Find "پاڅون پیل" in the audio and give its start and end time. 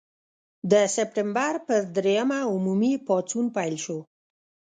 3.07-3.75